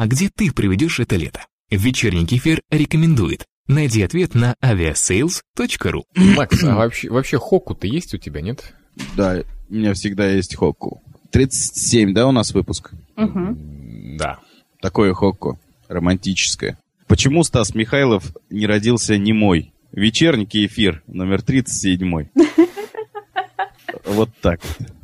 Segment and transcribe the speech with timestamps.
[0.00, 1.44] А где ты проведешь это лето?
[1.70, 3.44] Вечерний кефир рекомендует.
[3.68, 6.04] Найди ответ на aviasales.ru.
[6.16, 8.72] Макс, а вообще, вообще Хокку-то есть у тебя, нет?
[9.14, 11.02] Да, у меня всегда есть Хокку.
[11.32, 12.92] 37, да, у нас выпуск?
[13.18, 13.58] Угу.
[14.16, 14.38] Да.
[14.80, 16.78] Такое Хокку, романтическое.
[17.06, 19.74] Почему Стас Михайлов не родился не мой?
[19.92, 22.28] Вечерний эфир, номер 37.
[24.06, 24.99] Вот так вот.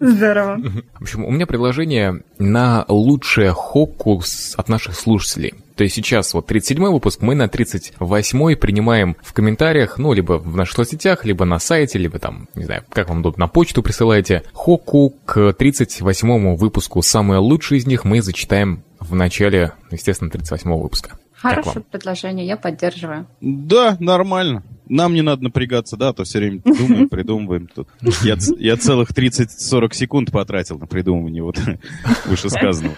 [0.00, 0.60] Здорово.
[0.98, 4.22] В общем, у меня предложение на лучшее хокку
[4.56, 5.54] от наших слушателей.
[5.76, 10.56] То есть сейчас вот 37 выпуск, мы на 38 принимаем в комментариях, ну, либо в
[10.56, 14.42] наших соцсетях, либо на сайте, либо там, не знаю, как вам удобно, на почту присылаете.
[14.52, 17.02] Хокку к 38 выпуску.
[17.02, 21.18] Самые лучшие из них мы зачитаем в начале, естественно, 38 выпуска.
[21.34, 23.26] Хорошее предложение, я поддерживаю.
[23.40, 24.62] Да, нормально.
[24.92, 27.66] Нам не надо напрягаться, да, а то все время думаем, придумываем.
[27.66, 27.88] Тут.
[28.22, 31.58] Я, я целых 30-40 секунд потратил на придумывание вот
[32.26, 32.96] вышесказанного.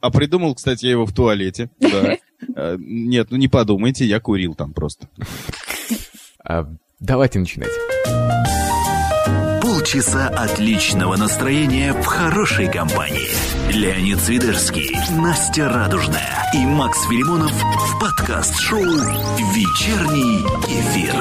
[0.00, 1.70] А придумал, кстати, я его в туалете.
[1.80, 2.16] Да.
[2.54, 5.08] А, Нет, ну не подумайте, я курил там просто.
[6.44, 7.70] А, Давайте начинать.
[9.90, 13.28] Полчаса отличного настроения в хорошей компании.
[13.72, 21.16] Леонид Свидерский, Настя Радужная и Макс Филимонов в подкаст-шоу «Вечерний эфир».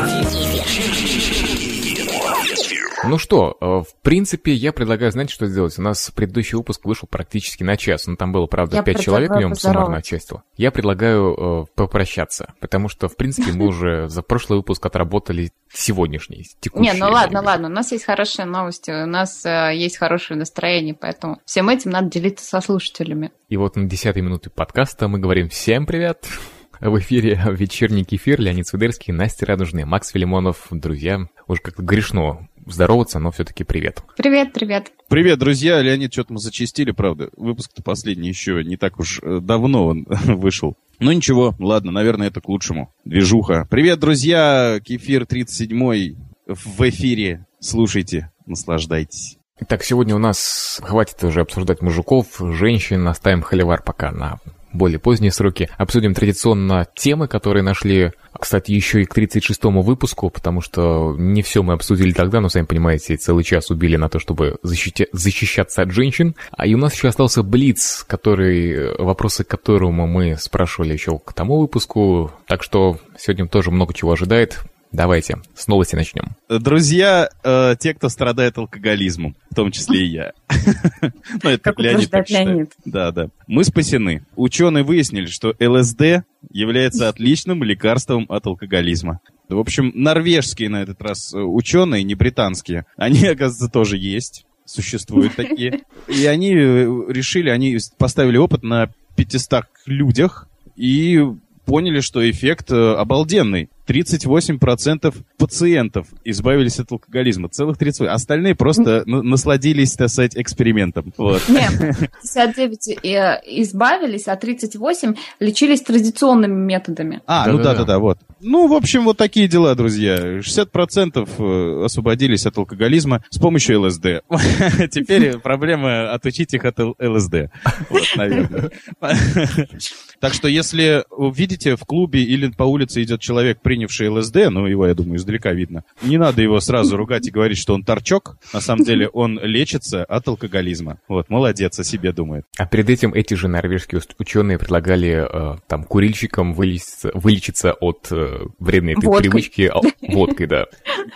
[3.04, 5.78] Ну что, э, в принципе, я предлагаю, знаете, что сделать?
[5.80, 8.08] У нас предыдущий выпуск вышел практически на час.
[8.08, 10.44] Ну, там было, правда, Я пять человек в нем суммарно участвовало.
[10.58, 16.46] Я предлагаю э, попрощаться, потому что, в принципе, мы уже за прошлый выпуск отработали сегодняшний,
[16.60, 16.92] текущий.
[16.92, 20.94] Не, ну ладно, ладно, у нас есть хорошие новости, у нас э, есть хорошее настроение,
[20.94, 23.32] поэтому всем этим надо делиться со слушателями.
[23.50, 26.28] И вот на десятой минуте подкаста мы говорим всем привет.
[26.80, 31.28] В эфире вечерний кефир, Леонид Свидерский, Настя Радужный, Макс Филимонов, друзья.
[31.48, 34.04] Уже как-то грешно здороваться, но все-таки привет.
[34.18, 34.92] Привет, привет.
[35.08, 35.82] Привет, друзья.
[35.82, 37.30] Леонид, что-то мы зачистили, правда.
[37.36, 40.76] Выпуск-то последний еще не так уж э, давно он вышел.
[41.00, 42.94] Ну ничего, ладно, наверное, это к лучшему.
[43.06, 43.68] Движуха.
[43.70, 44.80] Привет, друзья.
[44.84, 46.16] Кефир 37
[46.48, 47.46] в эфире.
[47.60, 49.38] Слушайте, наслаждайтесь.
[49.62, 54.40] Итак, сегодня у нас хватит уже обсуждать мужиков, женщин, оставим холивар пока на
[54.74, 55.70] более поздние сроки.
[55.78, 61.64] Обсудим традиционно темы, которые нашли, кстати, еще и к 36-му выпуску, потому что не все
[61.64, 65.92] мы обсудили тогда, но, сами понимаете, целый час убили на то, чтобы защити- защищаться от
[65.92, 66.36] женщин.
[66.52, 71.34] А и у нас еще остался Блиц, который, вопросы к которому мы спрашивали еще к
[71.34, 74.60] тому выпуску, так что сегодня тоже много чего ожидает.
[74.92, 76.36] Давайте, с новости начнем.
[76.50, 80.34] Друзья, э, те, кто страдает алкоголизмом, в том числе и я.
[81.44, 82.74] Ну, это Леонид так считает.
[82.86, 83.30] Да, да.
[83.48, 84.24] Мы спасены.
[84.36, 89.22] Ученые выяснили, что ЛСД является отличным лекарством от алкоголизма.
[89.48, 94.46] В общем, норвежские на этот раз э, ученые, не британские, они, оказывается, тоже есть.
[94.66, 95.82] Существуют такие.
[96.08, 101.22] И они э, решили, они поставили опыт на 500 людях и
[101.66, 103.70] поняли, что эффект э, обалденный.
[103.90, 107.50] 38% пациентов избавились от алкоголизма.
[107.50, 108.14] Целых 38.
[108.14, 111.12] Остальные просто на- насладились, так сказать, экспериментом.
[111.18, 111.42] Вот.
[111.50, 117.22] Нет, 59 э, избавились, а 38 лечились традиционными методами.
[117.26, 117.98] А, ну Да-да-да.
[117.98, 118.20] вот.
[118.42, 120.40] Ну, в общем, вот такие дела, друзья.
[120.40, 124.22] 60% э, освободились от алкоголизма с помощью ЛСД.
[124.92, 127.50] Теперь проблема отучить их от ЛСД.
[127.90, 128.70] Вот, наверное.
[130.20, 131.04] Так что, если
[131.34, 135.54] видите в клубе или по улице идет человек, принявший ЛСД, ну, его, я думаю, издалека
[135.54, 138.38] видно, не надо его сразу ругать и говорить, что он торчок.
[138.54, 141.00] На самом деле, он лечится от алкоголизма.
[141.08, 142.46] Вот, молодец, о себе думает.
[142.58, 145.26] А перед этим эти же норвежские ученые предлагали
[145.56, 149.24] э, там курильщикам вылечиться, вылечиться от э, вредной этой Водкой.
[149.30, 150.66] привычки ал- водкой, да.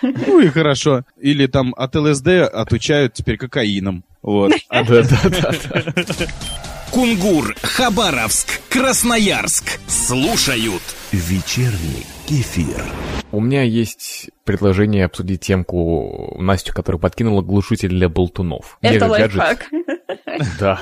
[0.01, 1.03] Ну и хорошо.
[1.19, 4.03] Или там от ЛСД отучают теперь кокаином.
[4.21, 4.53] Вот.
[4.69, 6.15] А Да, да, да, да.
[6.93, 9.79] Кунгур, Хабаровск, Красноярск.
[9.87, 12.85] Слушают «Вечерний кефир».
[13.31, 18.77] У меня есть предложение обсудить темку Настю, которая подкинула глушитель для болтунов.
[18.81, 19.65] Это лайфхак.
[20.59, 20.81] Да.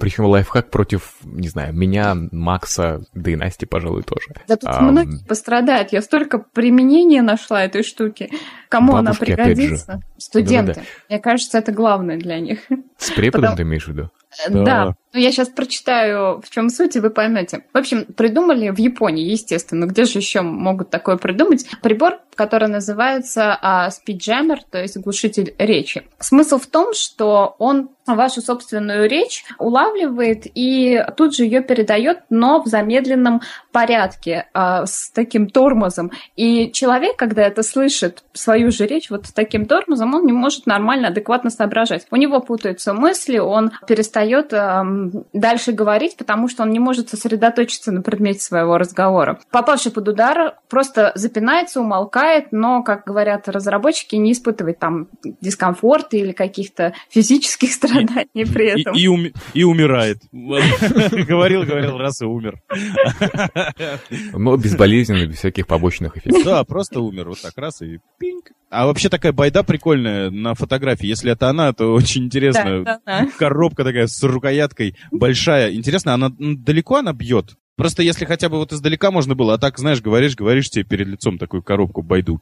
[0.00, 4.28] Причем лайфхак против, не знаю, меня, Макса, да и Насти, пожалуй, тоже.
[4.48, 4.92] Да тут Ам.
[4.92, 5.92] многие пострадают.
[5.92, 8.30] Я столько применения нашла этой штуки.
[8.72, 9.36] Кому она Бабушки, же.
[9.36, 10.00] пригодится?
[10.16, 10.72] Студенты.
[10.72, 10.86] Да-да-да.
[11.10, 12.60] Мне кажется, это главное для них.
[12.96, 14.10] С преподом Потому- ты имеешь в виду?
[14.48, 14.62] Да.
[14.64, 14.94] Да.
[15.12, 17.66] Ну, я сейчас прочитаю, в чем суть, и вы поймете.
[17.74, 19.84] В общем, придумали в Японии, естественно.
[19.84, 21.66] Где же еще могут такое придумать?
[21.82, 26.04] Прибор, который называется а, Speedjammer, то есть глушитель речи.
[26.18, 32.62] Смысл в том, что он вашу собственную речь улавливает и тут же ее передает, но
[32.62, 33.42] в замедленном
[33.72, 36.12] порядке, а, с таким тормозом.
[36.36, 40.66] И человек, когда это слышит, свою же речь вот с таким тормозом, он не может
[40.66, 42.06] нормально, адекватно соображать.
[42.10, 47.92] У него путаются мысли, он перестает эм, дальше говорить, потому что он не может сосредоточиться
[47.92, 49.40] на предмете своего разговора.
[49.50, 55.08] Попавший под удар просто запинается, умолкает, но, как говорят разработчики, не испытывает там
[55.40, 58.94] дискомфорта или каких-то физических страданий при этом.
[58.94, 60.18] И, и, и умирает.
[60.32, 62.60] Говорил, говорил, раз и умер.
[64.32, 66.44] Но безболезненно, без всяких побочных эффектов.
[66.44, 68.52] Да, просто умер вот так раз и пинг.
[68.70, 71.06] А вообще такая байда прикольная на фотографии.
[71.06, 72.84] Если это она, то очень интересно.
[72.84, 73.28] Да, да, да.
[73.38, 75.72] Коробка такая с рукояткой большая.
[75.74, 77.56] Интересно, она далеко она бьет?
[77.76, 81.06] Просто если хотя бы вот издалека можно было, а так, знаешь, говоришь, говоришь тебе перед
[81.06, 82.40] лицом такую коробку байду.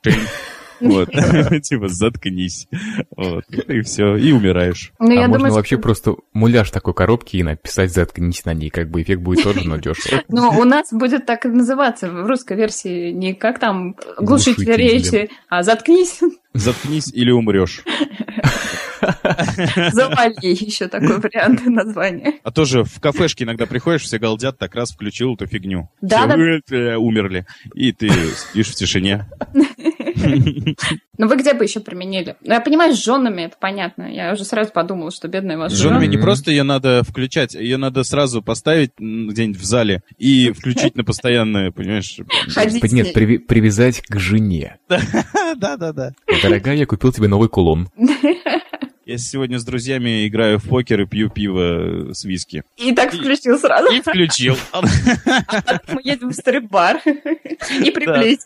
[0.81, 1.11] Вот.
[1.62, 2.69] Типа, заткнись.
[3.17, 3.44] Вот.
[3.50, 4.93] И все, и умираешь.
[4.99, 8.71] Ну, а можно вообще просто муляж такой коробки и написать «заткнись» на ней.
[8.71, 10.23] Как бы эффект будет тоже, но дешево.
[10.29, 13.11] Ну, у нас будет так и называться в русской версии.
[13.11, 16.21] Не как там глушитель речи, а «заткнись».
[16.55, 17.85] Заткнись или умрешь.
[19.93, 22.35] Завали еще такой вариант названия.
[22.43, 25.91] А тоже в кафешке иногда приходишь, все галдят, так раз включил эту фигню.
[26.01, 26.37] Да, да.
[26.37, 27.47] Э, умерли.
[27.75, 29.27] И ты сидишь в тишине.
[31.21, 32.37] Ну вы где бы еще применили?
[32.43, 34.11] Ну я понимаю, с женами это понятно.
[34.11, 37.77] Я уже сразу подумала, что бедная ваша С женами не просто ее надо включать, ее
[37.77, 42.17] надо сразу поставить где-нибудь в зале и включить на постоянное, понимаешь?
[42.91, 43.12] Нет,
[43.47, 44.79] привязать к жене.
[44.89, 46.12] Да, да, да.
[46.43, 47.91] Дорогая, я купил тебе новый кулон.
[49.11, 52.62] Я сегодня с друзьями играю в покер и пью пиво с виски.
[52.77, 53.93] И так включил сразу.
[53.93, 54.57] И включил.
[55.89, 57.03] Мы едем в стрип-бар.
[57.05, 58.43] И приплеть.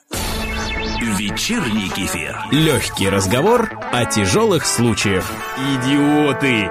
[1.18, 2.38] Вечерний кефир.
[2.50, 5.30] Легкий разговор о тяжелых случаях.
[5.58, 6.70] Идиоты!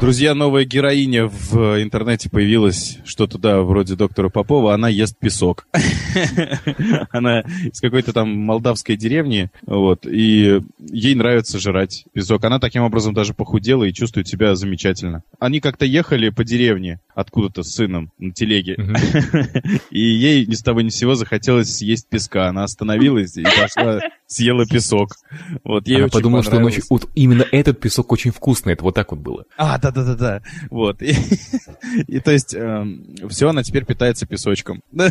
[0.00, 5.66] Друзья, новая героиня в интернете появилась, что туда вроде доктора Попова, она ест песок.
[7.10, 12.44] Она из какой-то там молдавской деревни, вот, и ей нравится жрать песок.
[12.44, 15.22] Она таким образом даже похудела и чувствует себя замечательно.
[15.40, 18.76] Они как-то ехали по деревне откуда-то с сыном на телеге,
[19.90, 22.48] и ей ни с того ни с сего захотелось съесть песка.
[22.48, 25.16] Она остановилась и пошла, съела песок.
[25.64, 29.10] Вот, ей Она подумала, что ночью, вот именно этот песок очень вкусный, это вот так
[29.10, 29.44] вот было.
[29.56, 30.42] А, да-да-да-да.
[30.70, 31.02] Вот.
[31.02, 31.14] И,
[32.06, 32.84] и то есть э,
[33.28, 34.82] все, она теперь питается песочком.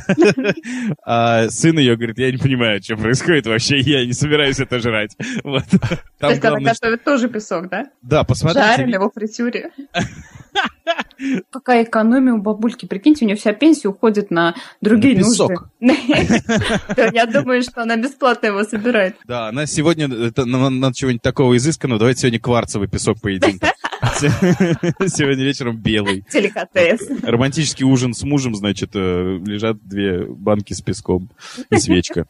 [1.06, 5.16] А сын ее говорит, я не понимаю, что происходит вообще, я не собираюсь это жрать.
[5.44, 5.64] Вот.
[5.72, 5.80] Там
[6.20, 7.86] то есть главное, она готовит тоже песок, да?
[8.02, 8.66] Да, посмотрите.
[8.66, 9.72] Жареный во фритюре.
[11.50, 12.86] Какая экономия у бабульки.
[12.86, 15.56] Прикиньте, у нее вся пенсия уходит на другие на нужды.
[17.14, 19.16] Я думаю, что она бесплатно его собирает.
[19.26, 22.00] Да, она сегодня, это надо чего-нибудь такого изысканного.
[22.00, 23.60] Давайте сегодня кварцевый песок поедим.
[24.20, 26.26] Сегодня вечером белый.
[26.32, 27.24] Деликатес.
[27.24, 31.30] Романтический ужин с мужем, значит, э, лежат две банки с песком
[31.70, 32.26] и свечка.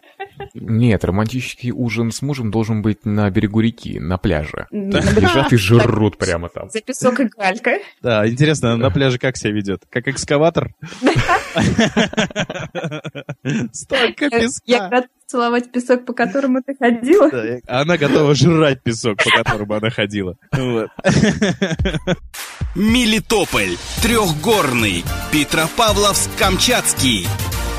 [0.54, 4.68] Нет, романтический ужин с мужем должен быть на берегу реки, на пляже.
[4.72, 6.69] Лежат и жрут прямо там.
[6.69, 7.80] За песок и галька.
[8.01, 9.83] Да, интересно, на пляже как себя ведет?
[9.90, 10.74] Как экскаватор?
[13.72, 15.04] Столько песка.
[15.27, 17.29] Целовать песок, по которому ты ходила.
[17.29, 20.38] Да, она готова жрать песок, по которому она ходила.
[20.53, 20.89] Вот.
[22.75, 25.03] Мелитополь, Трехгорный,
[25.33, 27.27] Петропавловск-Камчатский.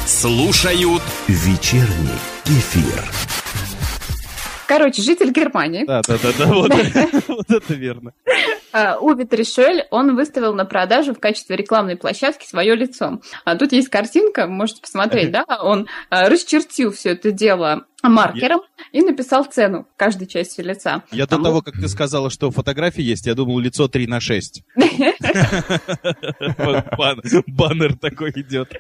[0.07, 3.03] Слушают вечерний эфир.
[4.67, 5.87] Короче, житель Германии.
[5.87, 6.71] Да, да, да, да, вот,
[7.29, 8.13] вот это верно.
[8.73, 13.21] А, Уви Тришель, он выставил на продажу в качестве рекламной площадки свое лицо.
[13.45, 15.45] А тут есть картинка, можете посмотреть, да?
[15.63, 18.61] Он а, расчертил все это дело маркером
[18.93, 19.01] я...
[19.01, 21.03] и написал цену каждой части лица.
[21.11, 21.43] Я Тому...
[21.43, 24.63] до того, как ты сказала, что фотографии есть, я думал, лицо 3 на 6.
[27.47, 28.73] Баннер такой идет.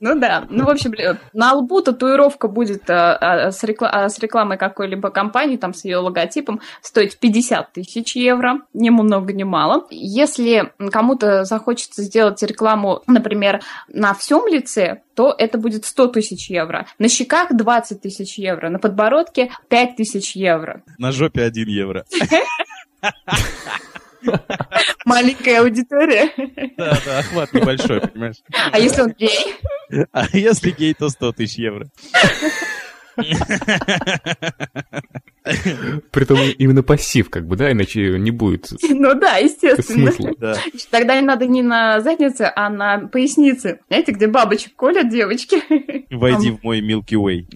[0.00, 0.46] Ну да.
[0.50, 0.92] Ну, в общем,
[1.32, 7.18] на лбу татуировка будет а, а, с рекламой какой-либо компании, там с ее логотипом, стоить
[7.18, 8.60] 50 тысяч евро.
[8.74, 9.86] Ни много, ни мало.
[9.90, 16.86] Если кому-то захочется сделать рекламу, например, на всем лице, то это будет 100 тысяч евро.
[16.98, 17.69] На щеках 20
[18.02, 20.82] тысяч евро, на подбородке 5 тысяч евро.
[20.98, 22.04] На жопе 1 евро.
[25.04, 26.30] Маленькая аудитория.
[26.76, 28.36] Да, да, охват небольшой, понимаешь.
[28.70, 29.56] А если он гей?
[30.12, 31.88] А если гей, то 100 тысяч евро.
[36.10, 40.12] Притом именно пассив, как бы, да, иначе не будет Ну да, естественно.
[40.12, 40.30] Смысла.
[40.38, 40.58] Да.
[40.90, 43.80] Тогда надо не на заднице, а на пояснице.
[43.88, 45.62] Знаете, где бабочек колят девочки.
[46.14, 47.46] Войди в мой Milky Way.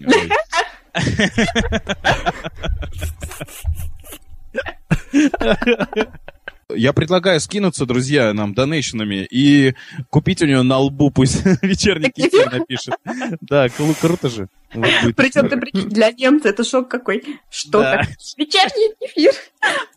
[6.73, 9.75] Я предлагаю скинуться, друзья, нам донейшенами и
[10.09, 12.95] купить у нее на лбу, пусть вечерний кефир напишет.
[13.41, 14.49] Да, круто же.
[14.71, 17.23] Причем ты прикинь, для немца это шок какой.
[17.51, 17.97] Что да.
[17.97, 18.07] так?
[18.35, 19.33] Вечерний кефир.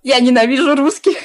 [0.03, 1.17] Я ненавижу русских.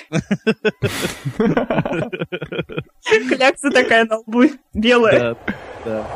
[3.28, 5.20] Клякса такая на лбу, белая.
[5.20, 5.38] Да,
[5.86, 6.08] да.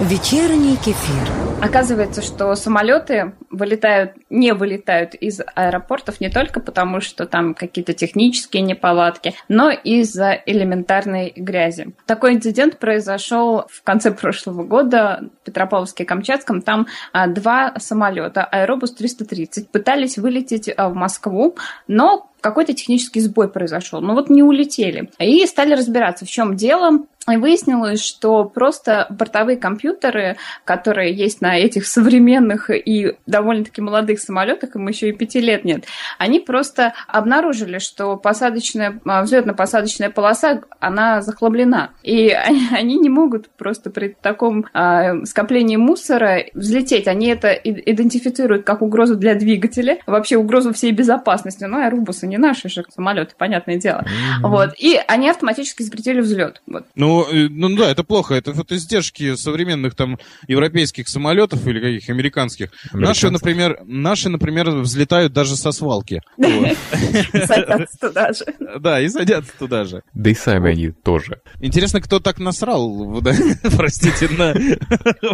[0.00, 1.45] Вечерний кефир.
[1.62, 8.62] Оказывается, что самолеты вылетают, не вылетают из аэропортов не только потому, что там какие-то технические
[8.62, 11.94] неполадки, но из-за элементарной грязи.
[12.04, 16.60] Такой инцидент произошел в конце прошлого года в Петропавловске-Камчатском.
[16.60, 21.56] Там а, два самолета Аэробус 330 пытались вылететь а, в Москву,
[21.88, 24.00] но какой-то технический сбой произошел.
[24.00, 25.10] Ну вот не улетели.
[25.18, 27.06] И стали разбираться, в чем дело.
[27.30, 34.76] И выяснилось, что просто бортовые компьютеры, которые есть на этих современных и довольно-таки молодых самолетах,
[34.76, 35.84] им еще и пяти лет нет,
[36.18, 41.90] они просто обнаружили, что посадочная, а, взлетно-посадочная полоса, она захламлена.
[42.04, 42.30] И
[42.72, 47.08] они, не могут просто при таком э, скоплении мусора взлететь.
[47.08, 51.64] Они это идентифицируют как угрозу для двигателя, вообще угрозу всей безопасности.
[51.64, 54.04] Ну, аэробусы не наши же самолеты, понятное дело.
[54.04, 54.48] Mm-hmm.
[54.48, 54.74] Вот.
[54.78, 56.62] И они автоматически запретили взлет.
[56.66, 56.86] Вот.
[56.94, 58.34] Ну, э, ну да, это плохо.
[58.34, 62.70] Это вот издержки современных там европейских самолетов или каких американских.
[62.92, 66.22] Наши, например, наши, например, взлетают даже со свалки.
[66.36, 68.44] Садятся туда же.
[68.78, 70.02] Да, и садятся туда же.
[70.12, 71.40] Да и сами они тоже.
[71.60, 73.22] Интересно, кто так насрал,
[73.76, 74.54] простите, на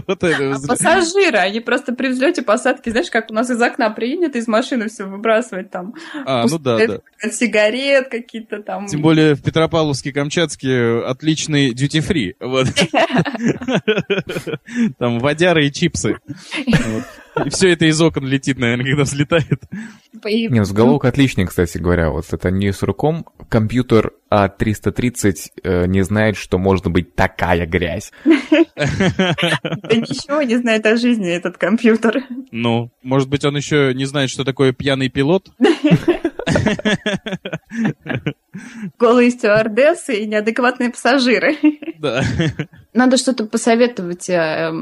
[0.07, 0.55] вот это.
[0.55, 4.47] А пассажиры, они просто при взлете посадки, знаешь, как у нас из окна принято из
[4.47, 5.95] машины все выбрасывать там.
[6.25, 6.92] А, ну да,
[7.23, 7.31] да.
[7.31, 8.87] Сигарет какие-то там.
[8.87, 12.37] Тем более в Петропавловске-Камчатске отличный duty-free.
[12.41, 12.69] Вот.
[14.99, 16.19] Там водяры и чипсы.
[17.45, 19.61] И все это из окон летит, наверное, когда взлетает.
[20.25, 22.11] Не, ну, заголовок отличный, кстати говоря.
[22.11, 23.27] Вот это не с руком.
[23.49, 28.13] Компьютер А330 э, не знает, что можно быть такая грязь.
[28.27, 28.37] Да
[29.97, 32.25] ничего не знает о жизни этот компьютер.
[32.51, 35.49] Ну, может быть, он еще не знает, что такое пьяный пилот?
[38.99, 41.57] Голые стюардессы и неадекватные пассажиры.
[41.99, 42.23] Да.
[42.93, 44.73] Надо что-то посоветовать э,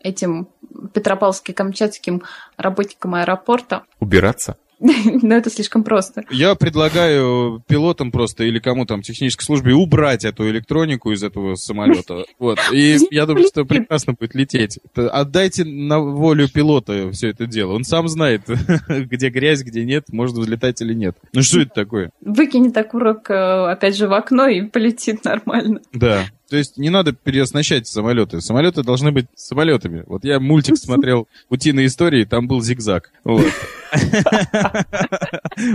[0.00, 0.48] этим
[0.92, 2.22] Петропавловске-Камчатским
[2.56, 3.84] работникам аэропорта.
[3.98, 4.56] Убираться?
[4.80, 6.24] Но это слишком просто.
[6.30, 12.24] Я предлагаю пилотам просто или кому там технической службе убрать эту электронику из этого самолета.
[12.38, 12.58] Вот.
[12.72, 14.78] И я думаю, что прекрасно будет лететь.
[14.94, 17.72] Отдайте на волю пилота все это дело.
[17.72, 18.42] Он сам знает,
[18.88, 21.16] где грязь, где нет, может взлетать или нет.
[21.32, 22.10] Ну что это такое?
[22.20, 25.80] Выкинет окурок э, опять же в окно и полетит нормально.
[25.92, 26.26] Да.
[26.48, 28.40] То есть не надо переоснащать самолеты.
[28.40, 30.04] Самолеты должны быть самолетами.
[30.06, 33.12] Вот я мультик смотрел «Утиные истории», там был зигзаг.
[33.24, 33.46] Вот.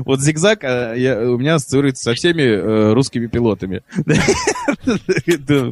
[0.06, 3.82] Вот зигзаг а, у меня ассоциируется со всеми э, русскими пилотами.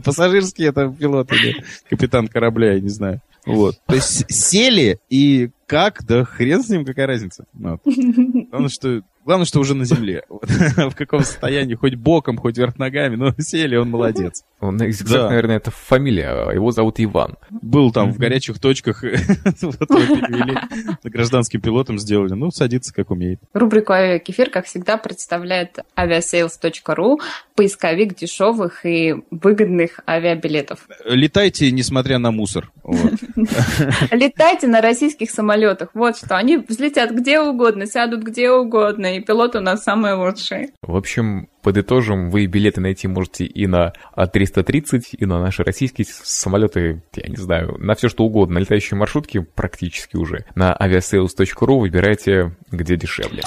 [0.03, 3.21] Пассажирские это пилоты, капитан корабля, я не знаю.
[3.45, 3.75] Вот.
[3.85, 7.45] То есть сели и как, да хрен с ним, какая разница.
[7.53, 7.81] Вот.
[7.85, 10.23] Главное, что Главное, что уже на земле.
[10.29, 14.43] в каком состоянии, хоть боком, хоть вверх ногами, но сели, он молодец.
[14.59, 15.29] Он, да.
[15.29, 17.37] наверное, это фамилия, его зовут Иван.
[17.49, 20.57] Был там в горячих точках, вот его перевели,
[21.03, 22.33] гражданским пилотом сделали.
[22.33, 23.39] Ну, садится как умеет.
[23.53, 27.19] Рубрику «Авиакефир», как всегда, представляет aviasales.ru,
[27.55, 30.87] поисковик дешевых и выгодных авиабилетов.
[31.05, 32.71] Летайте, несмотря на мусор.
[34.11, 35.89] Летайте на российских самолетах.
[35.93, 36.35] Вот что.
[36.35, 40.69] Они взлетят где угодно, сядут где угодно, и пилоты у нас самые лучшие.
[40.81, 47.01] В общем, подытожим, вы билеты найти можете и на А330, и на наши российские самолеты,
[47.15, 50.45] я не знаю, на все что угодно, на летающие маршрутки практически уже.
[50.55, 53.43] На aviasales.ru выбирайте, где дешевле.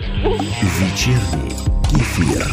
[0.00, 1.52] Вечерний
[1.92, 2.44] эфир.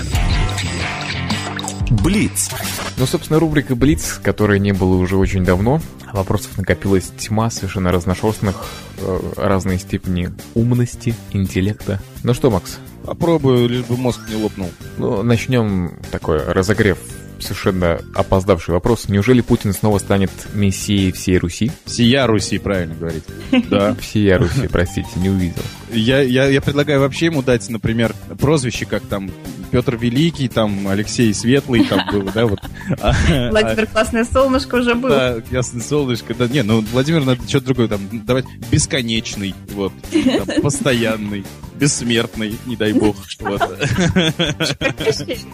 [2.03, 2.50] Блиц.
[2.97, 5.81] Ну, собственно, рубрика Блиц, которой не было уже очень давно.
[6.13, 8.65] Вопросов накопилась тьма совершенно разношерстных,
[8.97, 12.01] э, разной степени умности, интеллекта.
[12.24, 12.79] Ну что, Макс?
[13.05, 14.69] Попробую, лишь бы мозг не лопнул.
[14.97, 16.97] Ну, начнем такой разогрев
[17.39, 19.10] совершенно опоздавший вопрос.
[19.10, 21.72] Неужели Путин снова станет мессией всей Руси?
[21.86, 23.24] Всея Руси, правильно говорить.
[23.70, 23.96] Да.
[23.96, 25.62] Всея Руси, простите, не увидел.
[25.92, 29.32] Я, я, я предлагаю вообще ему дать, например, прозвище, как там
[29.72, 32.60] Петр Великий, там Алексей Светлый, там было, да, вот.
[33.01, 33.13] А,
[33.50, 35.10] Владимир а, Классное Солнышко уже был.
[35.10, 40.62] Да, Ясное Солнышко, да, не, ну, Владимир надо что-то другое, там, давать бесконечный, вот, там,
[40.62, 43.18] постоянный, бессмертный, не дай бог.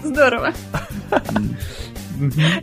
[0.03, 0.53] Здорово.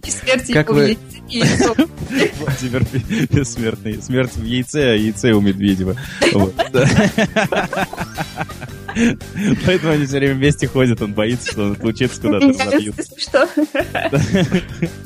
[0.06, 0.96] И смерть как вы...
[1.28, 2.84] Владимир
[3.30, 4.00] Бессмертный.
[4.02, 5.96] Смерть в яйце, а яйце у Медведева.
[9.66, 12.96] Поэтому они все время вместе ходят, он боится, что он отлучится куда-то, разобьют.
[13.16, 13.48] что.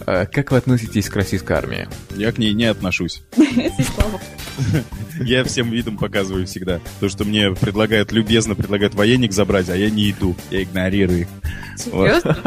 [0.07, 1.89] А Как вы относитесь к российской армии?
[2.17, 3.23] Я к ней не отношусь.
[5.21, 6.81] Я всем видом показываю всегда.
[7.01, 10.37] То, что мне предлагают, любезно предлагают военник забрать, а я не иду.
[10.51, 11.29] Я игнорирую их.
[11.77, 12.39] Серьезно?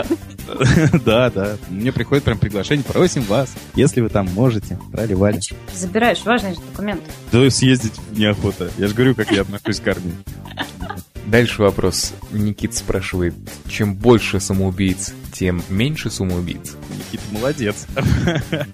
[1.06, 1.58] Да, да.
[1.70, 2.84] Мне приходит прям приглашение.
[2.84, 4.80] Просим вас, если вы там можете.
[4.92, 5.40] Трали-вали.
[5.74, 7.02] Забираешь, важный же документ.
[7.32, 8.70] Да съездить неохота.
[8.78, 10.14] Я же говорю, как я отношусь к армии.
[11.26, 12.14] Дальше вопрос.
[12.32, 13.34] Никит спрашивает,
[13.68, 16.76] чем больше самоубийц, тем меньше самоубийц?
[16.90, 17.88] Никита молодец.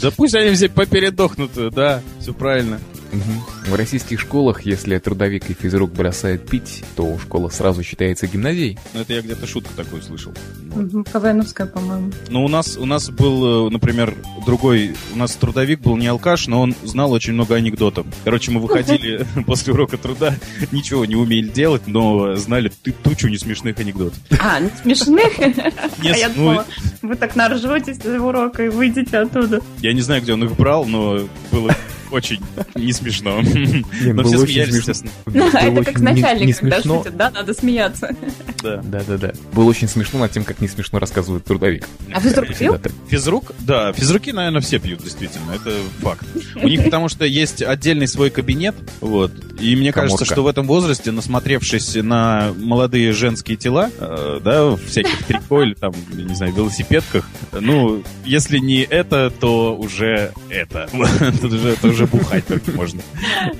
[0.00, 2.80] Да пусть они все попередохнут, да, все правильно.
[3.12, 3.42] Мгм.
[3.66, 8.78] В российских школах, если трудовик и физрук бросают пить, то школа сразу считается гимназией.
[8.94, 10.32] Ну, это я где-то шутку такую слышал.
[10.74, 12.12] Мгм, КВНовская, по-моему.
[12.28, 14.14] Ну, у нас, у нас был, э, например,
[14.46, 18.06] другой, у нас трудовик был не алкаш, но он знал очень много анекдотов.
[18.24, 20.34] Короче, мы выходили после урока труда,
[20.72, 22.70] ничего не умели делать, но знали
[23.02, 24.18] тучу несмешных анекдотов.
[24.40, 25.38] А, не смешных?
[26.02, 26.66] Не А я ну, думала,
[27.02, 29.60] вы так наржетесь из урока и выйдете оттуда.
[29.80, 31.74] Я не знаю, где он их брал, но было
[32.10, 32.40] очень
[32.74, 33.40] не смешно.
[33.42, 34.92] Но было все очень смеялись, смешно.
[34.92, 35.12] естественно.
[35.26, 36.98] Было Это как начальник, не когда смешно.
[36.98, 38.16] шутит, да, надо смеяться.
[38.62, 38.76] Да.
[38.82, 39.32] Да-да-да.
[39.52, 41.86] Было очень смешно над тем, как не смешно рассказывает трудовик.
[42.12, 42.78] А Всегда пил?
[43.08, 43.52] Физрук?
[43.60, 46.26] Да, физруки, наверное, все пьют, действительно, это факт.
[46.56, 50.66] У них потому что есть отдельный свой кабинет, вот, и мне кажется, что в этом
[50.66, 56.52] возрасте, насмотревшись на молодые женские тела, э, да, в всяких трико или там, не знаю,
[56.54, 60.88] велосипедках, ну, если не это, то уже это.
[61.40, 63.02] Тут уже, это уже бухать только можно.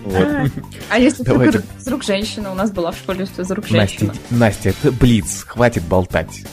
[0.05, 0.51] Вот.
[0.89, 2.53] А если только из рук женщина?
[2.53, 4.15] У нас была в школе из рук Настя, женщина.
[4.31, 6.45] Настя, это Блиц, хватит болтать.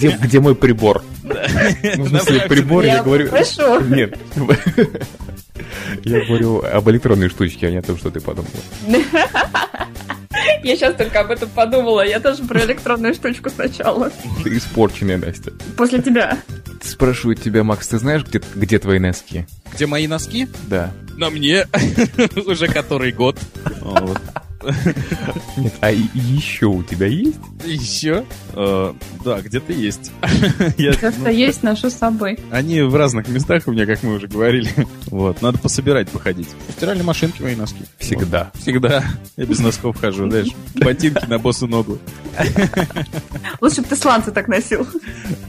[0.00, 1.04] Где, мой прибор?
[1.22, 1.34] Ну,
[2.04, 3.30] в смысле, прибор, я говорю...
[3.88, 4.18] Нет.
[6.04, 8.50] Я говорю об электронной штучке, а не о том, что ты подумала.
[10.64, 12.06] Я сейчас только об этом подумала.
[12.06, 14.10] Я тоже про электронную штучку сначала.
[14.42, 15.52] Ты испорченная, Настя.
[15.76, 16.38] После тебя.
[16.92, 19.46] Спрашивают тебя, Макс, ты знаешь, где, где твои носки?
[19.72, 20.46] Где мои носки?
[20.68, 20.92] Да.
[21.16, 21.66] На мне
[22.46, 23.38] уже который год.
[25.56, 27.36] Нет, а еще у тебя есть?
[27.64, 28.24] Еще?
[28.54, 28.92] Э,
[29.24, 30.10] Да, где-то есть.
[30.78, 32.38] Я- Просто есть, ношу с собой.
[32.50, 34.70] Они в разных местах у меня, как мы уже говорили.
[35.06, 36.48] Вот, надо пособирать, походить.
[36.68, 37.84] В стиральной машинке мои носки.
[37.98, 38.50] Всегда.
[38.54, 39.04] Всегда.
[39.36, 40.48] Я без носков хожу, знаешь.
[40.74, 41.98] Ботинки на босу ногу.
[43.60, 44.86] Лучше бы ты сланцы так носил.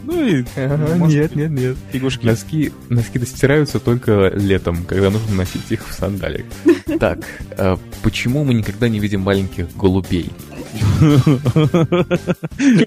[0.04, 0.44] Ну и
[1.08, 1.78] Нет, нет, нет.
[1.92, 2.26] фигушки.
[2.26, 6.46] Носки, носки достираются только летом, когда нужно носить их в сандалиях.
[7.00, 7.20] Так,
[7.58, 10.32] а почему мы никогда не видим маленьких голубей?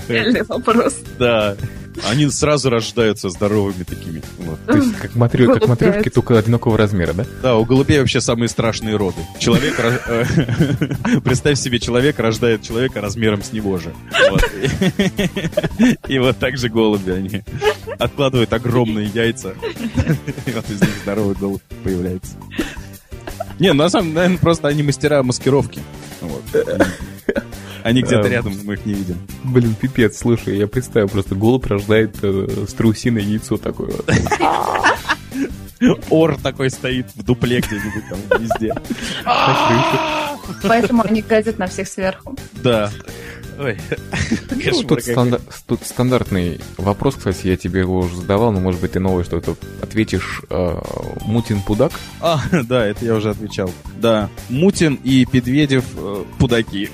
[0.09, 0.96] Реальный вопрос.
[1.18, 1.57] Да.
[2.11, 4.22] Они сразу рождаются здоровыми такими.
[4.38, 4.59] Вот.
[4.66, 7.24] То есть как, матрё- как матрешки, только одинакового размера, да?
[7.42, 9.16] Да, у голубей вообще самые страшные роды.
[9.38, 13.94] Человек, э, представь себе, человек рождает человека размером с него же.
[16.09, 17.42] И вот так же голуби, они
[17.98, 19.55] откладывают огромные яйца.
[20.46, 22.35] И вот из них здоровый голубь появляется.
[23.59, 25.81] Не, на самом деле, наверное, просто они мастера маскировки.
[26.20, 26.42] Вот.
[27.83, 28.33] Они где-то Эм.
[28.33, 29.16] рядом, мы их не видим.
[29.44, 33.92] Блин, пипец, слушай, я представил, просто голубь рождает э, страусиное яйцо такое.
[36.11, 38.74] Ор такой стоит в дупле где-нибудь там везде.
[40.62, 42.37] Поэтому они гадят на всех сверху.
[42.55, 42.90] Да.
[43.59, 43.79] Ой.
[44.51, 48.92] Ну, тут, станда- тут стандартный вопрос, кстати, я тебе его уже задавал, но, может быть,
[48.92, 50.42] ты новое что-то ответишь.
[50.51, 50.79] Э,
[51.23, 51.92] Мутин Пудак?
[52.21, 53.71] А, да, это я уже отвечал.
[54.01, 56.90] Да, Мутин и Педведев э, пудаки.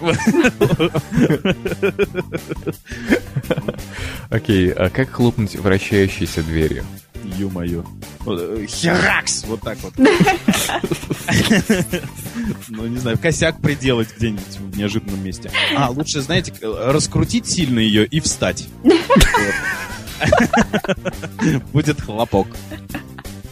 [4.31, 6.85] Окей, а как хлопнуть вращающейся дверью?
[7.25, 7.85] Ё-моё.
[8.21, 9.45] Вот, э, Херакс!
[9.47, 9.95] Вот так вот.
[12.69, 15.51] Ну, не знаю, косяк приделать где-нибудь в неожиданном месте.
[15.77, 18.69] А, лучше, знаете, раскрутить сильно ее и встать.
[21.73, 22.49] Будет хлопок.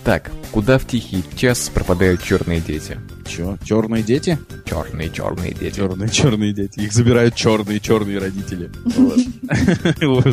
[0.04, 2.98] Так, куда в тихий час пропадают черные дети?
[3.28, 4.38] Чё, черные дети?
[4.64, 5.76] Черные, черные дети.
[5.76, 6.80] Черные, черные дети.
[6.80, 8.70] Их забирают черные, черные родители.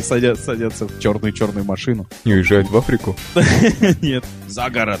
[0.00, 2.08] Садятся в черную, черную машину.
[2.24, 3.16] Не уезжают в Африку?
[4.00, 5.00] Нет, за город.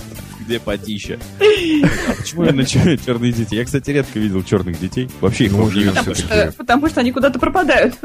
[0.51, 1.17] Где потище?
[1.39, 3.55] А почему именно чер- черные дети?
[3.55, 5.09] Я, кстати, редко видел черных детей.
[5.21, 5.89] Вообще их Ну, не.
[6.29, 7.95] Э, Потому что они куда-то пропадают.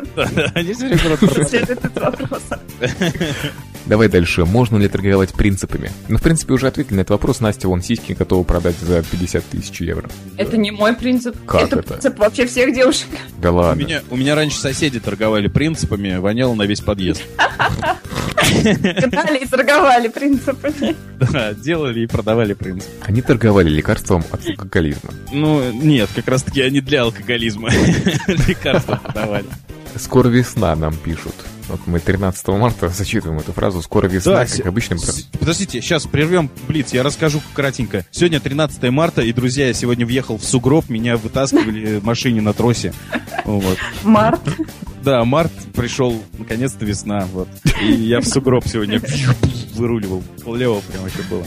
[0.55, 2.61] Они все время куда-то пропадают.
[3.87, 4.45] Давай дальше.
[4.45, 5.91] Можно ли торговать принципами?
[6.09, 7.41] Ну, в принципе, уже ответили на этот вопрос.
[7.41, 10.09] Настя вон сиськи готова продать за 50 тысяч евро.
[10.37, 11.37] Это не мой принцип.
[11.47, 11.95] Как это это?
[11.95, 13.09] принцип вообще всех девушек.
[13.41, 13.81] Да У ладно.
[13.83, 17.23] меня, у меня раньше соседи торговали принципами, воняло на весь подъезд.
[18.53, 20.95] Гнали и торговали принципами.
[21.33, 22.89] Да, делали и продавали принцип.
[23.03, 25.11] Они торговали лекарством от алкоголизма.
[25.33, 27.69] Ну, нет, как раз таки они для алкоголизма
[28.27, 29.47] лекарства продавали.
[29.97, 31.35] Скоро весна, нам пишут.
[31.69, 33.83] Вот мы 13 марта зачитываем эту фразу.
[33.83, 34.99] Скоро весна, Да, как с- обычно.
[34.99, 38.07] С- Подождите, сейчас прервем Блиц, я расскажу кратенько.
[38.13, 42.53] Сегодня 13 марта, и, друзья, я сегодня въехал в сугроб, меня вытаскивали в машине на
[42.53, 42.93] тросе.
[43.45, 43.79] Вот.
[44.05, 44.41] Март.
[45.03, 47.49] Да, март пришел, наконец-то весна, вот.
[47.81, 49.01] И я в сугроб сегодня
[49.75, 50.23] выруливал.
[50.47, 51.45] Лево прям вообще было.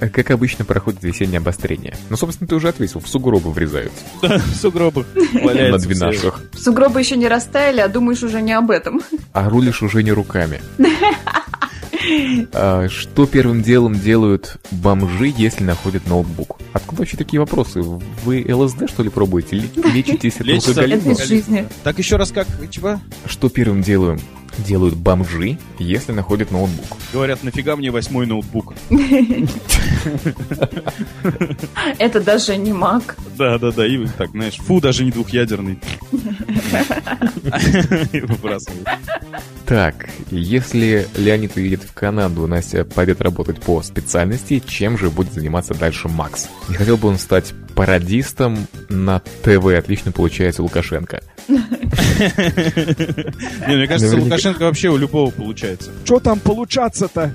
[0.00, 1.96] А Как обычно проходит весеннее обострение.
[2.10, 3.96] Ну, собственно, ты уже ответил, в сугробы врезаются.
[4.22, 6.42] Да, в сугробах На двенашах.
[6.58, 9.02] Сугробы еще не растаяли, а думаешь уже не об этом.
[9.32, 10.60] А рулишь уже не руками.
[12.52, 16.58] А, Что первым делом делают бомжи, если находят ноутбук?
[16.72, 17.80] Откуда вообще такие вопросы?
[17.80, 19.56] Вы ЛСД, что ли, пробуете?
[19.56, 21.66] Лечитесь от алкоголизма?
[21.82, 23.00] Так еще раз как, чего?
[23.26, 24.20] Что первым делаем?
[24.58, 26.96] Делают бомжи, если находят ноутбук.
[27.12, 28.74] Говорят, нафига мне восьмой ноутбук?
[31.98, 33.16] Это даже не маг.
[33.36, 35.78] Да, да, да, и так, знаешь, фу, даже не двухъядерный.
[38.12, 38.88] Выбрасывают.
[39.66, 45.74] Так, если Леонид уедет в Канаду, Настя пойдет работать по специальности, чем же будет заниматься
[45.74, 46.48] дальше Макс?
[46.68, 51.22] Не хотел бы он стать пародистом на ТВ, отлично получается Лукашенко.
[51.48, 51.56] Не,
[53.76, 54.16] мне кажется.
[54.16, 55.90] Лукашенко вообще у любого получается.
[56.04, 57.32] Что там получаться-то?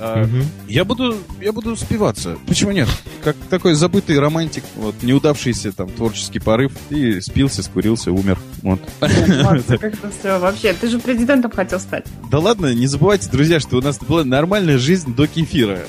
[0.00, 0.28] А,
[0.66, 2.38] Я буду, я буду спиваться.
[2.46, 2.88] Почему нет?
[3.22, 8.38] Как такой забытый романтик, вот, неудавшийся там творческий порыв, и спился, скурился, умер.
[8.62, 8.80] Вот.
[9.00, 10.72] Макс, как-то все вообще.
[10.72, 12.06] Ты же президентом хотел стать.
[12.30, 15.80] Да ладно, не забывайте, друзья, что у нас была нормальная жизнь до кефира.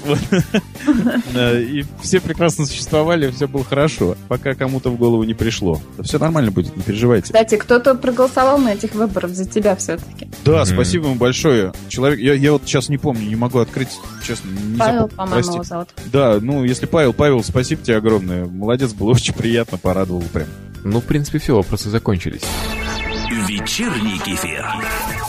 [1.34, 5.82] Да, И все прекрасно существовали, все было хорошо, пока кому-то в голову не пришло.
[5.98, 7.26] Да все нормально будет, не переживайте.
[7.26, 10.28] Кстати, кто-то проголосовал на этих выборах за тебя все-таки.
[10.44, 11.74] Да, спасибо вам большое.
[11.88, 13.90] Человек, я вот сейчас не помню, не могу открыть,
[14.26, 15.08] честно, не Павел, запомнил.
[15.18, 15.54] по-моему, Прости.
[15.54, 15.90] его зовут.
[16.12, 18.46] Да, ну, если Павел, Павел, спасибо тебе огромное.
[18.46, 20.48] Молодец, было очень приятно, порадовал прям.
[20.84, 22.42] Ну, в принципе, все, вопросы закончились.
[23.48, 24.66] Вечерний кефир.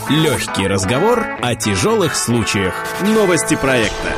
[0.09, 2.73] Легкий разговор о тяжелых случаях.
[3.01, 4.09] Новости проекта.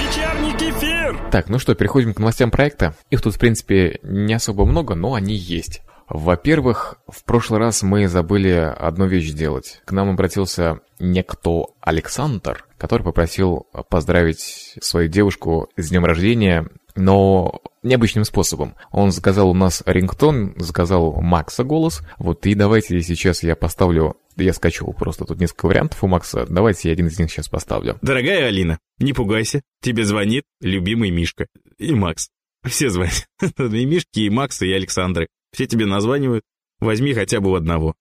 [0.00, 1.18] Вечерний кефир.
[1.30, 2.94] Так, ну что, переходим к новостям проекта.
[3.10, 5.82] Их тут, в принципе, не особо много, но они есть.
[6.08, 9.82] Во-первых, в прошлый раз мы забыли одну вещь сделать.
[9.84, 18.24] К нам обратился некто Александр, который попросил поздравить свою девушку с днем рождения, но необычным
[18.24, 18.74] способом.
[18.90, 22.02] Он заказал у нас рингтон, заказал Макса голос.
[22.18, 24.16] Вот и давайте сейчас я поставлю...
[24.36, 26.46] Я скачивал просто тут несколько вариантов у Макса.
[26.48, 27.98] Давайте я один из них сейчас поставлю.
[28.02, 29.62] Дорогая Алина, не пугайся.
[29.82, 31.46] Тебе звонит любимый Мишка.
[31.78, 32.28] И Макс.
[32.64, 33.26] Все звонят.
[33.58, 35.28] И Мишки, и Макс, и Александры.
[35.52, 36.44] Все тебе названивают.
[36.80, 37.94] Возьми хотя бы у одного.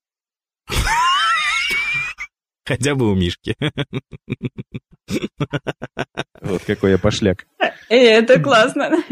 [2.66, 3.56] Хотя бы у Мишки.
[6.42, 7.46] Вот какой я пошляк.
[7.90, 9.04] Э, это классно.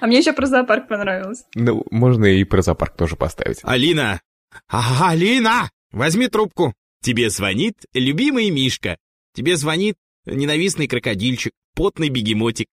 [0.00, 1.44] А мне еще про зоопарк понравилось.
[1.54, 3.60] Ну, можно и про зоопарк тоже поставить.
[3.62, 4.20] Алина!
[4.68, 5.70] А, Алина!
[5.92, 6.74] Возьми трубку.
[7.02, 8.96] Тебе звонит любимый Мишка.
[9.34, 12.68] Тебе звонит ненавистный крокодильчик, потный бегемотик.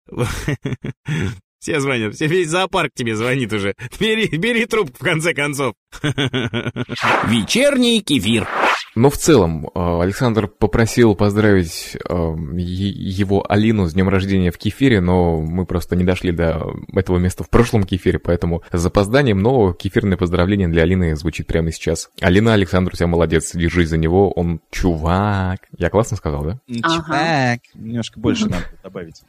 [1.61, 3.75] Все звонят, все, весь зоопарк тебе звонит уже.
[3.99, 5.75] Бери, бери трубку, в конце концов.
[6.01, 8.47] Вечерний кефир.
[8.95, 14.99] Но в целом, э, Александр попросил поздравить э, его Алину с днем рождения в кефире,
[14.99, 19.73] но мы просто не дошли до этого места в прошлом кефире, поэтому с запозданием, но
[19.73, 22.09] кефирное поздравление для Алины звучит прямо сейчас.
[22.19, 25.61] Алина, Александр, у тебя молодец, держись за него, он чувак.
[25.77, 26.59] Я классно сказал, да?
[26.83, 27.59] Ага.
[27.73, 29.21] Немножко больше надо добавить.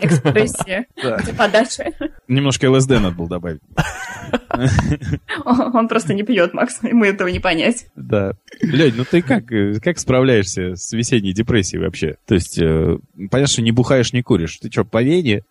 [0.00, 0.86] Экспрессия.
[1.38, 1.92] Подача.
[2.28, 3.60] Немножко ЛСД надо было добавить.
[5.44, 6.82] Он просто не пьет, Макс.
[6.82, 7.86] Ему этого не понять.
[7.94, 8.32] Да.
[8.62, 12.16] Лень, ну ты как, э, как справляешься с весенней депрессией вообще?
[12.26, 12.98] То есть, э,
[13.30, 14.58] понятно, что не бухаешь, не куришь.
[14.58, 15.42] Ты что, по вене?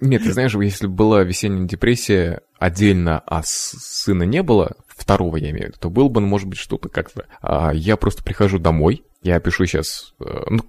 [0.00, 5.36] Нет, ты знаешь, если бы была весенняя депрессия отдельно, а с- сына не было, второго
[5.36, 7.26] я имею в виду, то было бы, ну, может быть, что-то как-то.
[7.42, 10.60] А я просто прихожу домой, я пишу сейчас, э, ну,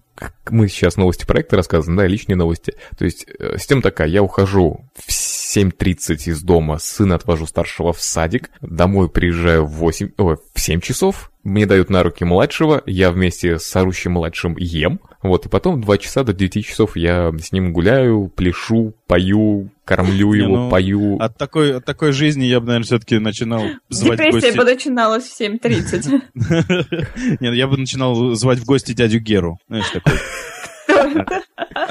[0.49, 2.73] мы сейчас новости проекта рассказываем, да, личные новости.
[2.97, 5.11] То есть э, система такая, я ухожу в
[5.55, 10.79] 7.30 из дома, сына отвожу старшего в садик, домой приезжаю в 8, ой, в 7
[10.81, 15.81] часов, мне дают на руки младшего, я вместе с орущим младшим ем, вот, и потом
[15.81, 20.69] 2 часа до 9 часов я с ним гуляю, пляшу, пою, кормлю Не, его, ну,
[20.69, 21.17] пою.
[21.17, 25.41] От такой, от такой жизни я бы, наверное, все-таки начинал звать Депрессия бы начиналась в
[25.41, 26.21] 7.30.
[27.39, 29.57] Нет, я бы начинал звать в гости дядю Геру.
[29.67, 30.13] Знаешь, такой.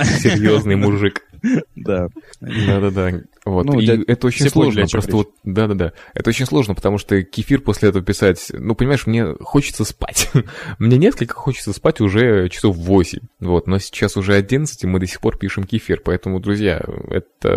[0.04, 1.27] Серьезный мужик.
[1.76, 2.08] Да.
[2.40, 3.20] Да-да-да.
[3.44, 3.64] Вот.
[3.66, 4.86] Ну, и для- это очень сложно.
[4.86, 5.92] Просто вот, да-да-да.
[6.14, 10.30] Это очень сложно, потому что кефир после этого писать, ну, понимаешь, мне хочется спать.
[10.78, 13.20] мне несколько хочется спать уже часов 8.
[13.40, 13.66] Вот.
[13.66, 16.00] Но сейчас уже 11, и мы до сих пор пишем кефир.
[16.04, 17.48] Поэтому, друзья, это,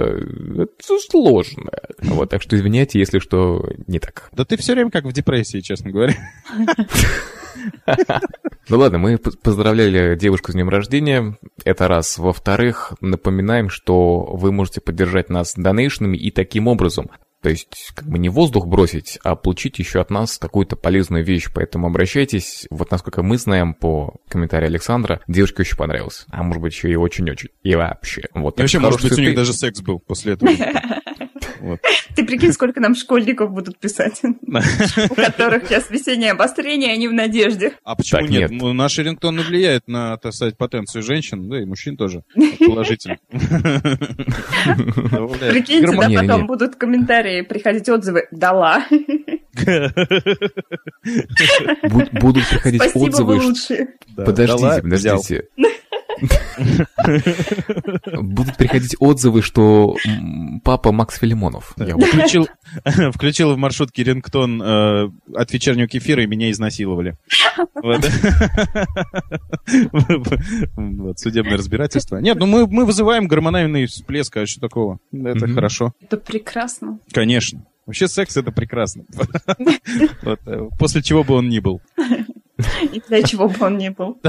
[0.56, 1.72] это сложно.
[2.00, 2.30] Вот.
[2.30, 4.30] Так что извиняйте, если что не так.
[4.32, 6.16] Да ты все время как в депрессии, честно говоря.
[8.70, 11.38] Ну ладно, мы поздравляли девушку с днем рождения.
[11.66, 12.18] Это раз.
[12.18, 17.10] Во-вторых, напоминаем, что вы можете поддержать нас донейшнами и таким образом.
[17.42, 21.50] То есть, как бы не воздух бросить, а получить еще от нас какую-то полезную вещь.
[21.54, 22.68] Поэтому обращайтесь.
[22.70, 26.26] Вот насколько мы знаем по комментарию Александра, девушке очень понравилось.
[26.30, 27.50] А может быть, еще и очень-очень.
[27.64, 28.24] И вообще.
[28.36, 28.60] Вот.
[28.60, 29.42] И вообще, может быть, у хорошие них цветы.
[29.42, 30.52] даже секс был после этого.
[31.62, 31.80] Вот.
[32.16, 37.74] Ты прикинь, сколько нам школьников будут писать, у которых сейчас весеннее обострение, они в надежде.
[37.84, 38.52] А почему нет?
[38.52, 42.24] Ну, Наши рингтоны влияют на, так сказать, потенцию женщин, да и мужчин тоже,
[42.60, 43.18] положительно.
[45.12, 45.54] Добавляют.
[45.54, 48.86] Прикиньте, да, потом будут комментарии, приходить отзывы «дала».
[51.84, 53.42] Бу- Будут приходить Спасибо, отзывы,
[54.16, 55.48] Подождите, подождите.
[58.22, 59.96] Будут приходить отзывы, что
[60.64, 61.74] папа Макс Филимонов.
[61.78, 62.48] Я Включил,
[63.12, 67.18] включил в маршрутке рингтон э, от вечернего кефира, и меня изнасиловали.
[67.76, 68.10] Вот.
[70.76, 72.18] Вот, Судебное разбирательство.
[72.18, 75.00] Нет, ну мы, мы вызываем гормональный всплеск, а что такого?
[75.12, 75.94] Это хорошо.
[76.02, 77.00] Это прекрасно.
[77.12, 77.66] Конечно.
[77.86, 79.06] Вообще секс это прекрасно.
[80.24, 80.36] Э,
[80.78, 81.82] После чего бы он ни был.
[82.92, 84.20] И для чего бы он ни был.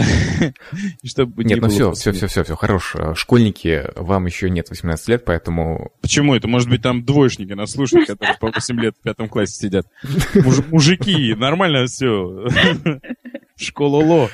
[1.05, 2.95] Чтобы Нет, ну все, все, все, все, все, хорош.
[3.15, 6.49] Школьники, вам еще нет 18 лет, поэтому Почему это?
[6.49, 9.87] Может быть, там двоечники нас слушают, которые по 8 лет в пятом классе сидят.
[10.35, 12.47] Муж- мужики, нормально все.
[13.57, 14.31] Школа ЛО.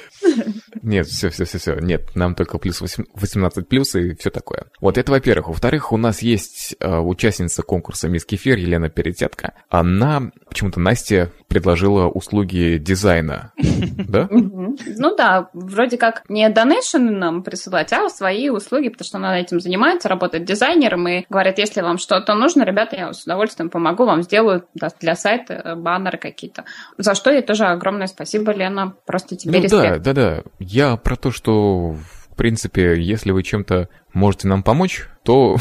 [0.82, 4.66] нет, все, все, все, все, нет, нам только плюс 8 18 плюс и все такое.
[4.80, 5.48] Вот это во-первых.
[5.48, 9.54] Во-вторых, у нас есть э, участница конкурса Мисс Кефир Елена Перетятка.
[9.68, 13.52] Она, почему-то Настя предложила услуги дизайна,
[14.08, 14.28] да?
[14.30, 19.58] Ну да, вроде как не донейшены нам присылать, а свои услуги, потому что она этим
[19.58, 24.22] занимается, работает дизайнером и говорит, если вам что-то нужно, ребята, я с удовольствием помогу, вам
[24.22, 26.64] сделаю да, для сайта баннеры какие-то.
[26.98, 28.94] За что ей тоже огромное спасибо, Лена.
[29.06, 30.02] Просто тебе Ну да, респект.
[30.02, 30.42] да, да.
[30.58, 35.56] Я про то, что, в принципе, если вы чем-то можете нам помочь, то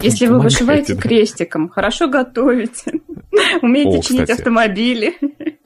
[0.00, 1.00] Если вы вышиваете да.
[1.00, 2.92] крестиком, хорошо готовите,
[3.62, 4.40] умеете О, чинить кстати.
[4.40, 5.14] автомобили,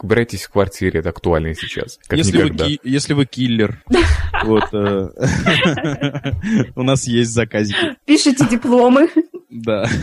[0.01, 1.99] Убирайтесь в квартире, это актуально сейчас.
[2.07, 2.67] Как Если вы, никогда.
[2.85, 3.83] если вы киллер,
[4.45, 5.09] вот, э,
[6.77, 7.97] у нас есть заказики.
[8.05, 9.09] пишите дипломы.
[9.51, 9.87] Да.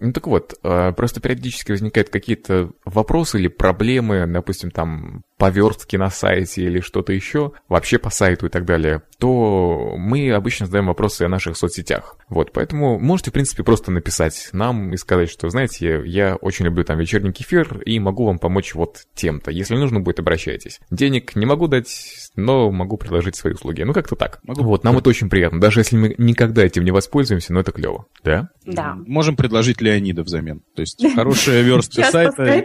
[0.00, 6.10] Ну так вот, э, просто периодически возникают какие-то вопросы или проблемы, допустим, там поверстки на
[6.10, 11.22] сайте или что-то еще, вообще по сайту и так далее, то мы обычно задаем вопросы
[11.22, 12.16] о наших соцсетях.
[12.28, 16.84] Вот, поэтому можете, в принципе, просто написать нам и сказать, что, знаете, я очень люблю
[16.84, 19.50] там вечерний кефир и могу вам помочь вот тем-то.
[19.50, 20.80] Если нужно будет, обращайтесь.
[20.90, 23.82] Денег не могу дать, но могу предложить свои услуги.
[23.82, 24.40] Ну, как-то так.
[24.42, 24.62] Могу.
[24.64, 25.60] Вот, нам это очень приятно.
[25.60, 28.06] Даже если мы никогда этим не воспользуемся, но это клево.
[28.22, 28.48] Да?
[28.64, 28.96] Да.
[29.06, 30.62] Можем предложить Леонида взамен.
[30.74, 32.64] То есть хорошая верстка сайта.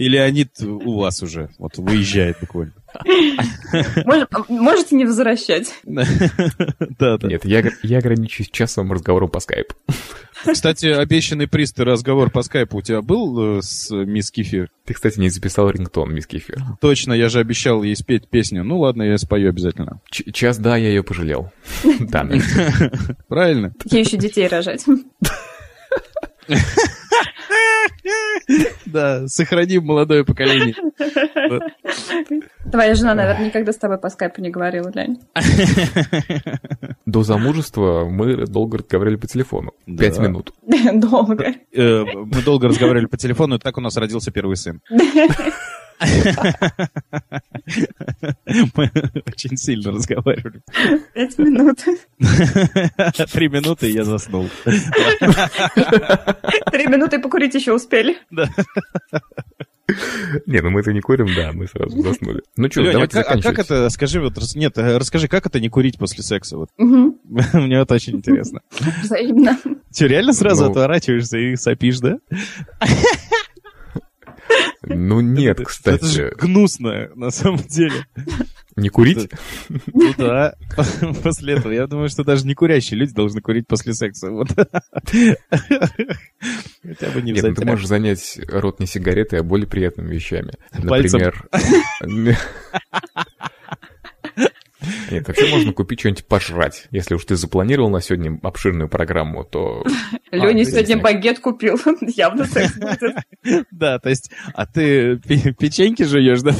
[0.00, 2.72] И, Леонид у вас уже, вот выезжает буквально.
[4.06, 5.72] Мож- Можете не возвращать.
[5.84, 6.06] Да,
[6.98, 7.18] да.
[7.28, 9.74] Нет, я, я ограничусь часом разговора по скайпу.
[10.50, 14.70] Кстати, обещанный приз ты разговор по скайпу у тебя был э, с мисс Кефир?
[14.86, 16.56] Ты, кстати, не записал рингтон, мисс Кефир.
[16.80, 18.64] Точно, я же обещал ей спеть песню.
[18.64, 20.00] Ну ладно, я спою обязательно.
[20.10, 21.52] Ч- час, да, я ее пожалел.
[22.00, 22.26] Да.
[23.28, 23.74] Правильно?
[23.84, 24.84] Ей еще детей рожать.
[28.86, 30.74] Да, сохраним молодое поколение.
[32.70, 35.20] Твоя жена, наверное, никогда с тобой по скайпу не говорила, Лень.
[37.06, 39.72] До замужества мы долго разговаривали по телефону.
[39.86, 40.52] Пять минут.
[40.94, 41.54] Долго.
[41.72, 44.80] Э, Мы долго разговаривали по телефону, и так у нас родился первый сын.
[48.74, 48.90] Мы
[49.26, 50.60] очень сильно разговаривали.
[51.14, 51.78] Пять минут.
[53.32, 54.48] Три минуты, и я заснул.
[54.64, 54.78] Три
[56.86, 58.16] минуты покурить еще успели.
[60.46, 62.42] Не, ну мы-то не курим, да, мы сразу заснули.
[62.56, 65.58] Ну что, а давайте как, а как это, скажи, вот, нет, э, расскажи, как это
[65.58, 66.58] не курить после секса?
[66.58, 66.68] Вот.
[66.78, 67.16] Мгм.
[67.54, 68.60] Мне вот очень интересно.
[69.02, 69.58] Взаимно.
[69.92, 70.70] Че, реально сразу Ну.
[70.70, 72.18] отворачиваешься и сопишь, да?
[74.82, 75.96] Ну нет, кстати.
[75.96, 78.06] Это же гнусно, на самом деле.
[78.76, 79.30] Не курить?
[79.68, 80.54] Ну да,
[81.22, 81.72] после этого.
[81.72, 84.30] Я думаю, что даже не курящие люди должны курить после секса.
[84.30, 84.48] Вот.
[84.50, 85.36] Хотя
[87.10, 90.52] бы не Нет, ну ты можешь занять рот не сигаретой, а более приятными вещами.
[90.72, 91.46] Например...
[95.10, 96.86] Нет, вообще можно купить что-нибудь пожрать.
[96.90, 99.84] Если уж ты запланировал на сегодня обширную программу, то...
[100.30, 101.02] Леня А, сегодня интересно.
[101.02, 101.78] багет купил.
[102.00, 103.16] Явно секс будет.
[103.70, 106.52] Да, то есть, а ты пе- печеньки жуешь, да?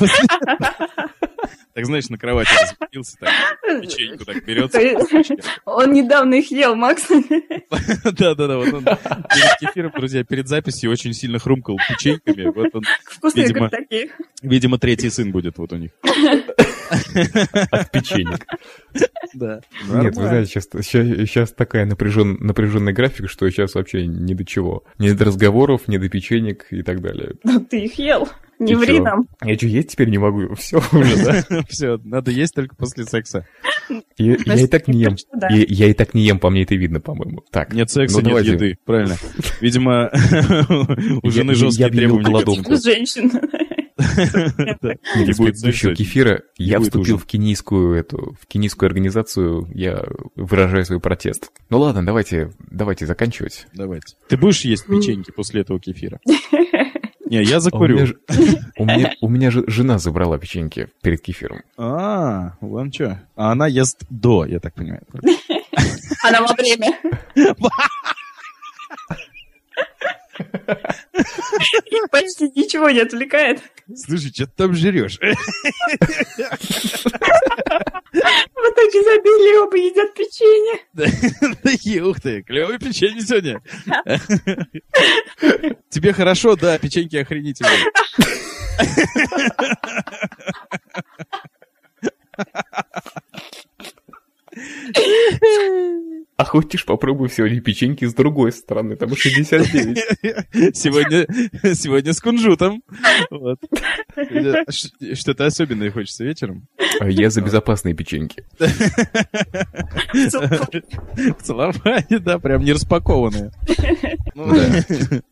[1.72, 4.74] Так, знаешь, на кровати разместился, так, печеньку так берет.
[5.64, 7.06] Он недавно их ел, Макс.
[8.04, 12.50] Да-да-да, вот он перед кефиром, друзья, перед записью очень сильно хрумкал печеньками.
[12.52, 13.70] Вот он, Вкусные Видимо.
[13.70, 14.10] такие.
[14.42, 15.90] видимо, третий сын будет вот у них.
[17.70, 18.46] От печенек.
[19.34, 19.60] Да.
[19.88, 24.84] Нет, вы знаете, сейчас, сейчас, такая напряжен, напряженная графика, что сейчас вообще ни до чего.
[24.98, 27.34] Ни до разговоров, ни до печенек и так далее.
[27.44, 28.28] Ну ты их ел.
[28.58, 29.26] Не ври нам.
[29.42, 30.54] Я что, есть теперь не могу?
[30.58, 31.62] Все уже, да?
[31.68, 33.46] Все, надо есть только после секса.
[34.18, 35.16] Я, я и так не ем.
[35.50, 37.42] Я, я и так не ем, по мне это видно, по-моему.
[37.50, 38.52] Так, Нет секса, Ну, нет давайте.
[38.52, 38.78] еды.
[38.84, 39.16] Правильно.
[39.60, 40.10] Видимо,
[41.22, 42.24] у жены жесткие я объявил требования.
[42.24, 42.72] голодовку.
[42.74, 43.40] этому.
[45.26, 45.94] Из будет предыдущего секса.
[45.94, 50.04] кефира я вступил в кенийскую эту, в кенийскую организацию, я
[50.36, 51.50] выражаю свой протест.
[51.68, 53.66] Ну ладно, давайте, давайте заканчивать.
[53.74, 54.16] Давайте.
[54.28, 56.20] Ты будешь есть печеньки после этого кефира?
[57.30, 58.16] Не, я А у меня закурю.
[58.76, 61.62] У меня, у меня же жена забрала печеньки перед кефиром.
[61.76, 63.22] А, вон что.
[63.36, 65.02] А она ест до, я так понимаю.
[66.24, 66.98] Она во время.
[72.10, 73.62] Почти ничего не отвлекает.
[73.94, 75.18] Слушай, что ты там жрешь?
[78.12, 80.80] Вот так изобилие оба едят печенье.
[81.62, 83.62] Такие, ух ты, клевое печенье сегодня.
[85.88, 87.86] Тебе хорошо, да, печеньки охренительные.
[96.40, 100.74] А хочешь, попробуй сегодня печеньки с другой стороны, там 69.
[100.74, 101.26] Сегодня,
[101.74, 102.82] сегодня с кунжутом.
[103.30, 103.58] Вот.
[104.70, 106.66] Что-то особенное хочется вечером.
[106.98, 108.46] А я за безопасные печеньки.
[111.30, 113.52] В целлофане, да, прям не распакованные.
[114.34, 114.82] Ну, Да.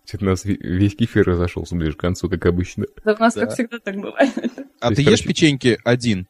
[0.04, 2.84] Что-то у нас ве- весь кефир разошелся ближе к концу, как обычно.
[3.02, 4.30] Да у нас, как всегда, так бывает.
[4.80, 6.26] А ты ешь печеньки один?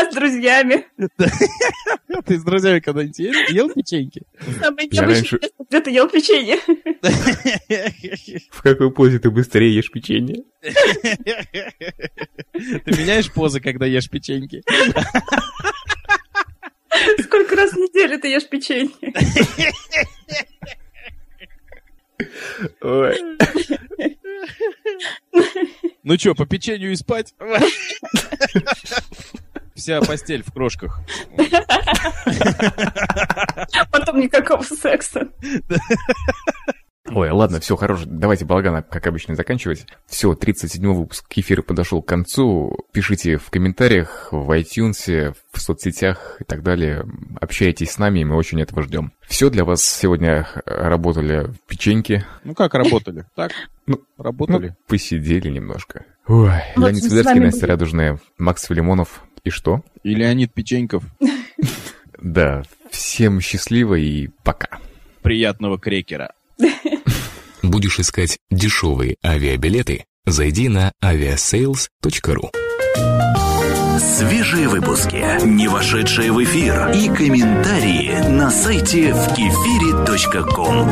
[0.00, 0.86] А с друзьями?
[2.26, 4.22] Ты с друзьями когда-нибудь ел, ел печеньки?
[4.60, 6.58] Самое Я необычное где ты ел печенье.
[8.50, 10.42] В какой позе ты быстрее ешь печенье?
[10.62, 10.72] Ты
[12.98, 14.62] меняешь позы, когда ешь печеньки?
[17.22, 18.90] Сколько раз в неделю ты ешь печенье?
[22.80, 23.16] Ой.
[26.02, 27.34] Ну чё, по печенью и спать?
[29.80, 31.00] Вся постель в крошках.
[33.90, 35.28] Потом никакого секса.
[37.12, 38.04] Ой, ладно, все, хорошо.
[38.06, 39.84] Давайте балагана, как обычно, заканчивать.
[40.06, 42.76] Все, 37 выпуск кефира подошел к концу.
[42.92, 47.04] Пишите в комментариях, в iTunes, в соцсетях и так далее.
[47.40, 49.12] Общайтесь с нами, мы очень этого ждем.
[49.26, 52.24] Все для вас сегодня работали печеньки.
[52.44, 53.24] Ну как работали?
[53.34, 53.52] Так,
[53.86, 54.68] Ну, работали.
[54.68, 56.04] Ну, посидели немножко.
[56.28, 59.24] Ой, В Леонид Свидерский, Настя Радужная, Макс Филимонов.
[59.44, 59.82] И что?
[60.02, 61.04] И Леонид Печеньков.
[62.22, 64.78] Да, всем счастливо и пока.
[65.22, 66.34] Приятного крекера.
[67.62, 70.04] Будешь искать дешевые авиабилеты?
[70.26, 72.50] Зайди на aviasales.ru.
[73.98, 80.90] Свежие выпуски, не вошедшие в эфир и комментарии на сайте в кефире.ком.